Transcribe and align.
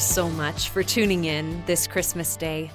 so 0.00 0.28
much 0.30 0.70
for 0.70 0.82
tuning 0.82 1.26
in 1.26 1.62
this 1.66 1.86
Christmas 1.86 2.36
Day. 2.36 2.70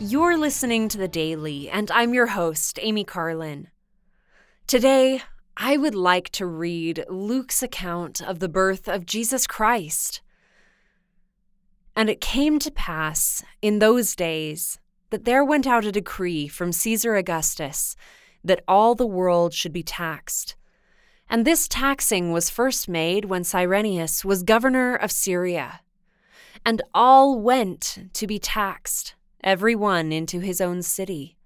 You're 0.00 0.36
listening 0.36 0.88
to 0.88 0.98
The 0.98 1.06
Daily, 1.06 1.70
and 1.70 1.90
I'm 1.90 2.14
your 2.14 2.26
host, 2.26 2.78
Amy 2.82 3.04
Carlin. 3.04 3.68
Today, 4.66 5.22
I 5.56 5.76
would 5.76 5.94
like 5.94 6.30
to 6.30 6.46
read 6.46 7.04
Luke's 7.08 7.62
account 7.62 8.20
of 8.20 8.38
the 8.40 8.48
birth 8.48 8.88
of 8.88 9.06
Jesus 9.06 9.46
Christ. 9.46 10.22
And 11.94 12.10
it 12.10 12.20
came 12.20 12.58
to 12.58 12.70
pass 12.70 13.44
in 13.62 13.78
those 13.78 14.16
days 14.16 14.80
that 15.10 15.24
there 15.24 15.44
went 15.44 15.66
out 15.66 15.84
a 15.84 15.92
decree 15.92 16.48
from 16.48 16.72
Caesar 16.72 17.14
Augustus 17.14 17.94
that 18.42 18.64
all 18.66 18.94
the 18.94 19.06
world 19.06 19.54
should 19.54 19.72
be 19.72 19.82
taxed. 19.82 20.56
And 21.28 21.44
this 21.44 21.68
taxing 21.68 22.32
was 22.32 22.50
first 22.50 22.88
made 22.88 23.26
when 23.26 23.44
Cyrenius 23.44 24.24
was 24.24 24.42
governor 24.42 24.96
of 24.96 25.12
Syria. 25.12 25.80
And 26.64 26.82
all 26.94 27.40
went 27.40 28.10
to 28.12 28.26
be 28.26 28.38
taxed, 28.38 29.14
every 29.42 29.74
one 29.74 30.12
into 30.12 30.40
his 30.40 30.60
own 30.60 30.82
city. 30.82 31.36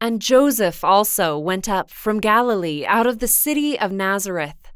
And 0.00 0.20
Joseph 0.20 0.82
also 0.82 1.38
went 1.38 1.68
up 1.68 1.90
from 1.90 2.18
Galilee 2.18 2.84
out 2.86 3.06
of 3.06 3.20
the 3.20 3.28
city 3.28 3.78
of 3.78 3.92
Nazareth 3.92 4.72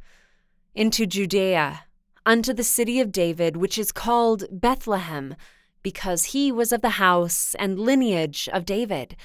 into 0.74 1.06
Judea 1.06 1.84
unto 2.26 2.52
the 2.52 2.64
city 2.64 3.00
of 3.00 3.12
David, 3.12 3.56
which 3.56 3.78
is 3.78 3.92
called 3.92 4.44
Bethlehem, 4.50 5.36
because 5.82 6.24
he 6.24 6.50
was 6.50 6.72
of 6.72 6.82
the 6.82 6.90
house 6.90 7.54
and 7.58 7.78
lineage 7.78 8.48
of 8.52 8.64
David, 8.64 9.16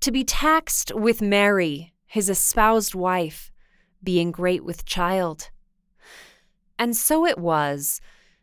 to 0.00 0.10
be 0.10 0.24
taxed 0.24 0.92
with 0.94 1.22
Mary, 1.22 1.94
his 2.06 2.28
espoused 2.28 2.94
wife, 2.94 3.52
being 4.02 4.32
great 4.32 4.64
with 4.64 4.84
child. 4.84 5.50
And 6.78 6.96
so 6.96 7.24
it 7.24 7.38
was 7.38 8.00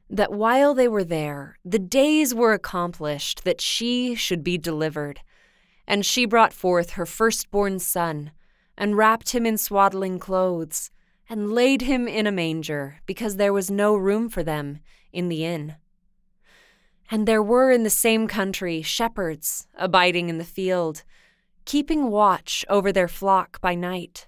that 0.09 0.31
while 0.31 0.73
they 0.73 0.87
were 0.87 1.03
there, 1.03 1.57
the 1.65 1.79
days 1.79 2.33
were 2.33 2.53
accomplished 2.53 3.43
that 3.43 3.61
she 3.61 4.15
should 4.15 4.43
be 4.43 4.57
delivered. 4.57 5.21
And 5.87 6.05
she 6.05 6.25
brought 6.25 6.53
forth 6.53 6.91
her 6.91 7.05
firstborn 7.05 7.79
son, 7.79 8.31
and 8.77 8.97
wrapped 8.97 9.31
him 9.31 9.45
in 9.45 9.57
swaddling 9.57 10.19
clothes, 10.19 10.91
and 11.29 11.51
laid 11.51 11.81
him 11.81 12.07
in 12.07 12.27
a 12.27 12.31
manger, 12.31 12.99
because 13.05 13.35
there 13.35 13.53
was 13.53 13.71
no 13.71 13.95
room 13.95 14.29
for 14.29 14.43
them 14.43 14.79
in 15.11 15.29
the 15.29 15.43
inn. 15.43 15.75
And 17.09 17.25
there 17.27 17.43
were 17.43 17.71
in 17.71 17.83
the 17.83 17.89
same 17.89 18.27
country 18.27 18.81
shepherds 18.81 19.67
abiding 19.75 20.29
in 20.29 20.37
the 20.37 20.43
field, 20.43 21.03
keeping 21.65 22.09
watch 22.09 22.65
over 22.69 22.91
their 22.91 23.07
flock 23.07 23.59
by 23.61 23.75
night. 23.75 24.27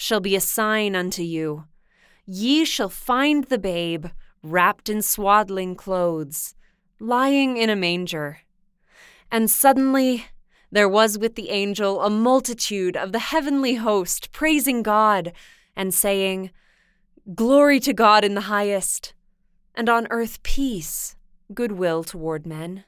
shall 0.00 0.20
be 0.20 0.34
a 0.34 0.40
sign 0.40 0.96
unto 0.96 1.22
you 1.22 1.64
Ye 2.32 2.64
shall 2.64 2.88
find 2.88 3.44
the 3.44 3.58
babe 3.58 4.06
wrapped 4.40 4.88
in 4.88 5.02
swaddling 5.02 5.74
clothes, 5.74 6.54
lying 7.00 7.56
in 7.56 7.68
a 7.68 7.74
manger. 7.74 8.38
And 9.32 9.50
suddenly 9.50 10.26
there 10.70 10.88
was 10.88 11.18
with 11.18 11.34
the 11.34 11.50
angel 11.50 12.00
a 12.02 12.08
multitude 12.08 12.96
of 12.96 13.10
the 13.10 13.18
heavenly 13.18 13.74
host 13.74 14.30
praising 14.30 14.84
God 14.84 15.32
and 15.74 15.92
saying, 15.92 16.50
Glory 17.34 17.80
to 17.80 17.92
God 17.92 18.24
in 18.24 18.34
the 18.34 18.42
highest, 18.42 19.12
and 19.74 19.88
on 19.88 20.06
earth 20.10 20.40
peace, 20.44 21.16
goodwill 21.52 22.04
toward 22.04 22.46
men. 22.46 22.84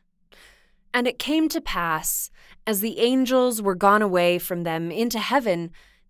And 0.94 1.08
it 1.08 1.18
came 1.18 1.48
to 1.48 1.60
pass, 1.60 2.30
as 2.64 2.80
the 2.80 3.00
angels 3.00 3.60
were 3.60 3.74
gone 3.74 4.02
away 4.02 4.38
from 4.38 4.62
them 4.62 4.92
into 4.92 5.18
heaven, 5.18 5.72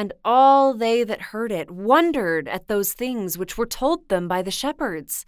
And 0.00 0.14
all 0.24 0.72
they 0.72 1.04
that 1.04 1.20
heard 1.20 1.52
it 1.52 1.70
wondered 1.70 2.48
at 2.48 2.68
those 2.68 2.94
things 2.94 3.36
which 3.36 3.58
were 3.58 3.66
told 3.66 4.08
them 4.08 4.28
by 4.28 4.40
the 4.40 4.50
shepherds. 4.50 5.26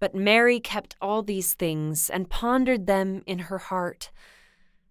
But 0.00 0.12
Mary 0.12 0.58
kept 0.58 0.96
all 1.00 1.22
these 1.22 1.54
things 1.54 2.10
and 2.10 2.28
pondered 2.28 2.88
them 2.88 3.22
in 3.28 3.38
her 3.38 3.58
heart. 3.58 4.10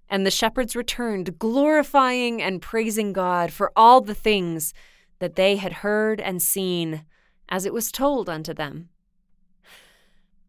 And 0.10 0.26
the 0.26 0.32
shepherds 0.32 0.78
returned, 0.78 1.38
glorifying 1.38 2.42
and 2.42 2.62
praising 2.62 3.12
God 3.12 3.52
for 3.52 3.74
all 3.76 4.00
the 4.00 4.16
things 4.16 4.74
that 5.20 5.36
they 5.36 5.58
had 5.58 5.84
heard 5.84 6.22
and 6.22 6.42
seen, 6.42 7.04
as 7.50 7.66
it 7.66 7.74
was 7.74 7.92
told 7.92 8.30
unto 8.30 8.54
them. 8.54 8.88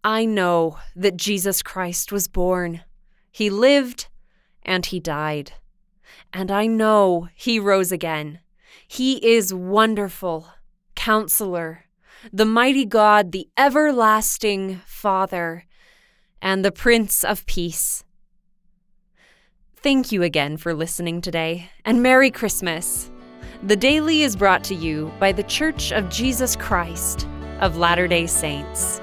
I 0.05 0.25
know 0.25 0.79
that 0.95 1.17
Jesus 1.17 1.65
Christ 1.65 2.13
was 2.13 2.29
born. 2.29 2.83
He 3.33 3.51
lived 3.51 4.07
and 4.63 4.87
he 4.87 5.01
died. 5.01 5.55
And 6.33 6.51
I 6.51 6.67
know 6.67 7.29
he 7.35 7.59
rose 7.59 7.93
again. 7.93 8.41
He 8.87 9.25
is 9.25 9.55
wonderful, 9.55 10.49
counselor, 10.95 11.85
the 12.33 12.45
mighty 12.45 12.85
God, 12.85 13.33
the 13.33 13.49
everlasting 13.57 14.81
Father, 14.85 15.65
and 16.43 16.65
the 16.65 16.73
Prince 16.73 17.25
of 17.25 17.47
Peace. 17.47 18.05
Thank 19.77 20.13
you 20.13 20.23
again 20.23 20.57
for 20.57 20.75
listening 20.75 21.21
today, 21.21 21.71
and 21.85 22.03
Merry 22.03 22.31
Christmas. 22.31 23.11
The 23.63 23.77
Daily 23.77 24.23
is 24.23 24.37
brought 24.37 24.65
to 24.65 24.75
you 24.75 25.13
by 25.19 25.33
The 25.33 25.43
Church 25.45 25.93
of 25.93 26.09
Jesus 26.09 26.57
Christ 26.57 27.27
of 27.61 27.77
Latter 27.77 28.09
day 28.09 28.27
Saints. 28.27 29.01